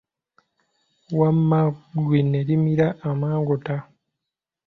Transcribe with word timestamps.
Wamma 1.19 1.59
ggwe 1.99 2.19
ne 2.29 2.39
limira 2.47 2.87
amangota. 3.09 3.75